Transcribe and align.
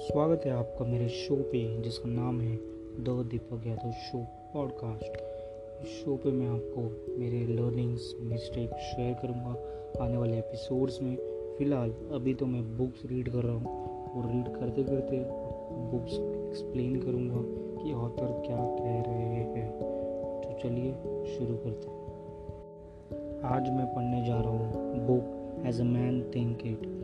स्वागत 0.00 0.42
है 0.44 0.52
आपका 0.52 0.84
मेरे 0.84 1.08
शो 1.08 1.36
पे, 1.36 1.82
जिसका 1.82 2.08
नाम 2.08 2.40
है 2.40 2.56
the 3.04 3.28
Deepak 3.30 3.66
Yadav 3.66 3.90
show 3.90 4.18
podcast. 4.54 5.16
इस 5.82 6.04
शो 6.04 6.16
पे 6.16 6.30
मैं 6.30 6.48
आपको 6.48 6.82
मेरे 7.18 7.46
लर्निंग्स 7.46 8.14
मिस्टेक 8.20 8.70
शेयर 8.70 9.14
करूँगा 9.14 9.56
आने 10.04 10.16
वाले 10.16 10.38
एपिसोड्स 10.38 11.02
में। 11.02 11.16
फ़िलहाल, 11.58 11.90
अभी 11.90 12.34
तो 12.34 12.46
मैं 12.46 12.78
बुक्स 12.78 13.02
रीड 13.06 13.28
कर 13.28 13.38
रहा 13.38 13.54
हूँ। 13.54 13.94
और 14.10 14.32
रीड 14.32 14.48
करते 14.48 14.82
करते 14.82 15.16
बुक्स 15.90 16.12
एक्सप्लेन 16.12 17.00
करूँगा 17.00 17.42
कि 17.82 17.92
ऑथर 17.92 18.42
क्या 18.46 18.56
कह 18.56 19.10
रहे 19.10 19.28
हैं। 19.28 19.70
तो 20.40 20.58
चलिए 20.62 20.92
शुरू 21.36 21.56
करते 21.56 21.90
हैं। 21.90 22.00
आज 23.42 23.70
मैं 23.70 23.86
पढ़ने 23.94 24.26
जा 24.26 24.40
रहा 24.40 24.50
हूँ 24.50 24.72
book 25.06 25.66
as 25.66 25.80
a 25.80 25.84
man 25.84 26.30
think 26.34 26.66
it 26.66 26.96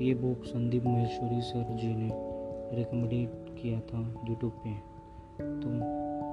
ये 0.00 0.14
बुक 0.14 0.44
संदीप 0.44 0.84
महेश्वरी 0.84 1.40
सर 1.40 1.74
जी 1.74 1.94
ने 1.94 2.31
रिकमेंडेड 2.74 3.28
किया 3.62 3.80
था 3.80 4.24
यूट्यूब 4.28 4.52
पे 4.52 4.74
तो 5.60 5.70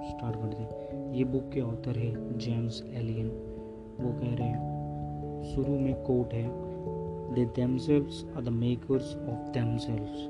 स्टार्ट 0.09 0.35
करते 0.35 0.63
हैं 0.63 1.13
ये 1.13 1.23
बुक 1.23 1.49
के 1.53 1.61
ऑथर 1.61 1.97
है 1.97 2.37
जेम्स 2.37 2.83
एलियन 2.93 3.27
वो 3.99 4.11
कह 4.11 4.35
रहे 4.35 4.47
हैं, 4.47 5.53
शुरू 5.55 5.79
में 5.79 5.93
कोट 6.03 6.33
है 6.33 6.69
they 7.33 7.45
themselves 7.45 8.25
are 8.37 8.43
the 8.43 8.49
makers 8.49 9.15
of 9.15 9.51
themselves 9.51 10.25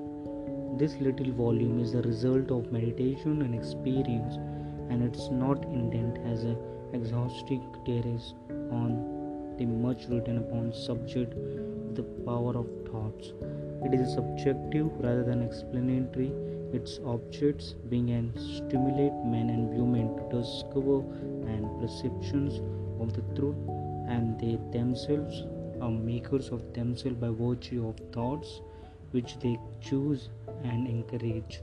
this 0.79 1.01
little 1.01 1.31
volume 1.31 1.79
is 1.79 1.97
the 1.97 2.01
result 2.05 2.51
of 2.51 2.73
meditation 2.73 3.41
and 3.41 3.55
experience 3.55 4.37
and 4.91 5.03
it's 5.03 5.29
not 5.31 5.65
intent 5.65 6.17
as 6.17 6.45
exhaustive 6.95 7.61
treatise 7.85 8.33
on 8.51 8.99
the 9.61 9.81
much 9.85 10.07
written 10.09 10.37
upon 10.37 10.71
subject 10.71 11.68
the 11.99 12.03
power 12.25 12.53
of 12.57 12.67
thoughts. 12.89 13.33
It 13.85 13.93
is 13.93 14.13
subjective 14.13 14.87
rather 15.05 15.23
than 15.23 15.41
explanatory, 15.41 16.31
its 16.71 16.99
objects 17.05 17.75
being 17.89 18.11
and 18.11 18.33
stimulate 18.39 19.17
men 19.25 19.49
and 19.49 19.69
women 19.69 20.07
to 20.17 20.23
discover 20.37 20.99
and 21.51 21.65
perceptions 21.81 22.59
of 23.01 23.13
the 23.13 23.23
truth, 23.35 23.57
and 24.07 24.39
they 24.39 24.57
themselves 24.77 25.43
are 25.81 25.91
makers 25.91 26.49
of 26.49 26.61
themselves 26.73 27.17
by 27.17 27.29
virtue 27.29 27.87
of 27.89 27.99
thoughts 28.13 28.61
which 29.11 29.37
they 29.39 29.57
choose 29.81 30.29
and 30.63 30.87
encourage. 30.87 31.61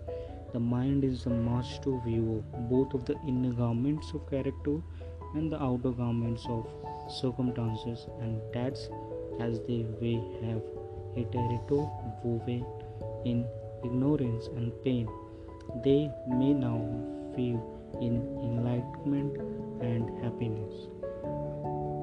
The 0.52 0.60
mind 0.60 1.04
is 1.04 1.24
the 1.24 1.30
master 1.30 1.98
viewer 2.04 2.40
both 2.74 2.94
of 2.94 3.04
the 3.04 3.16
inner 3.26 3.52
garments 3.52 4.12
of 4.14 4.28
character 4.28 4.76
and 5.34 5.52
the 5.52 5.62
outer 5.62 5.90
garments 5.90 6.46
of 6.48 6.66
circumstances, 7.20 8.06
and 8.20 8.40
that's 8.52 8.88
as 9.40 9.58
they 9.68 9.78
may 10.02 10.16
have 10.42 10.62
hitherto 11.14 11.78
woven 12.24 12.64
in 13.24 13.44
ignorance 13.84 14.48
and 14.56 14.72
pain, 14.84 15.06
they 15.84 16.10
may 16.28 16.52
now 16.54 16.78
feel 17.34 17.58
in 18.02 18.14
enlightenment 18.42 19.38
and 19.82 20.04
happiness. 20.24 20.74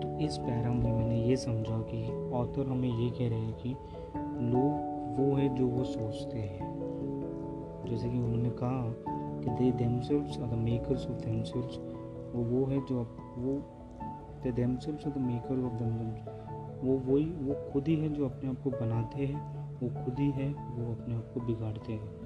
तो 0.02 0.20
इस 0.20 0.38
para 0.38 0.72
में 0.72 0.94
मैंने 0.94 1.26
ये 1.26 1.36
समझा 1.38 1.78
कि 1.80 2.32
author 2.32 2.70
हमें 2.70 3.00
ये 3.00 3.10
कह 3.10 3.30
रहे 3.30 3.40
हैं 3.40 3.54
कि 3.54 3.70
लोग 4.52 4.94
वो 5.20 5.36
है 5.36 5.56
जो 5.56 5.68
वो 5.68 5.84
सोचते 5.84 6.38
हैं। 6.38 6.74
जैसे 7.90 8.10
कि 8.10 8.18
उन्होंने 8.18 8.50
कहा 8.50 8.94
कि 9.42 9.50
they 9.50 9.72
themselves 9.72 10.40
are 10.40 10.48
the 10.48 10.54
makers 10.54 11.08
of 11.08 11.26
themselves 11.26 11.80
वो 12.36 12.44
वो 12.44 12.66
है 12.66 12.86
जो 12.86 13.18
वो 13.38 13.62
they 14.44 14.52
themselves 14.52 15.08
are 15.08 15.14
the 15.14 15.18
maker 15.18 15.66
of 15.66 15.74
themselves 15.74 16.44
वो 16.84 16.98
वही, 16.98 17.26
वो 17.26 17.72
खुद 17.72 17.88
ही 17.88 17.96
है 17.96 18.10
जो 18.10 18.26
अपने 18.26 18.50
आप 18.50 18.62
को 18.64 18.70
बनाते 18.70 19.26
हैं, 19.26 19.64
वो 19.80 20.06
खुद 20.06 20.20
ही 20.20 20.30
है, 20.32 20.54
वो 20.54 20.92
अपने 20.94 21.16
आप 21.16 21.32
को 21.34 21.40
बिगाड़ते 21.40 21.94
हैं। 21.94 22.24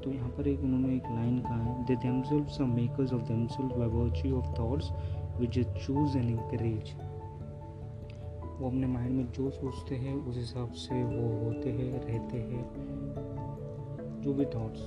तो 0.00 0.10
यहाँ 0.10 0.28
पर 0.28 0.48
एक 0.48 0.60
उन्होंने 0.60 0.96
एक 0.96 1.02
लाइन 1.02 1.38
कहा 1.38 1.62
है 1.62 1.84
they 1.84 1.96
themselves 1.96 2.60
are 2.60 2.66
makers 2.66 3.12
of 3.12 3.22
themselves 3.22 3.76
by 3.76 4.32
of 4.32 4.46
thoughts 4.58 4.92
which 5.40 5.58
choose 5.58 6.18
and 6.18 6.30
encourage 6.30 6.94
वो 8.60 8.66
अपने 8.66 8.86
माइंड 8.86 9.16
में 9.16 9.32
जो 9.32 9.50
सोचते 9.50 9.94
हैं, 9.94 10.14
उस 10.14 10.36
हिसाब 10.36 10.70
से 10.70 11.02
वो 11.02 11.44
होते 11.44 11.70
हैं, 11.70 12.00
रहते 12.00 12.38
हैं, 12.38 12.64
जो 14.20 14.34
भी 14.34 14.44
थॉट्स 14.44 14.80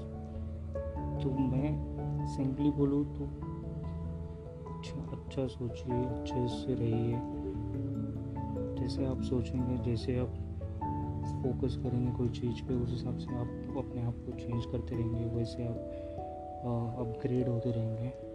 तो 1.23 1.29
मैं 1.29 2.25
सिंपली 2.27 2.71
बोलूँ 2.71 3.05
तो 3.15 3.25
अच्छा 4.73 5.01
अच्छा 5.11 5.47
सोचिए, 5.47 5.95
अच्छे 5.95 6.47
से 6.47 6.73
रहिए। 6.73 7.42
जैसे 8.83 9.05
आप 9.05 9.21
सोचेंगे, 9.21 9.77
जैसे 9.83 10.19
आप 10.19 10.33
फोकस 11.43 11.75
करेंगे 11.75 12.11
कोई 12.11 12.29
चीज़ 12.29 12.63
पे, 12.63 12.73
उस 12.73 12.91
हिसाब 12.91 13.17
से 13.17 13.35
आप 13.35 13.77
अपने 13.77 14.01
आप 14.01 14.13
को 14.13 14.31
चेंज 14.31 14.65
करते 14.65 14.95
रहेंगे, 14.95 15.25
वैसे 15.25 15.63
आप 15.63 15.75
अपग्रेड 16.99 17.47
होते 17.47 17.71
रहेंगे। 17.71 18.32